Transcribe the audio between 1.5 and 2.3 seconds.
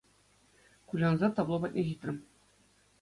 патне ҫитрӗм.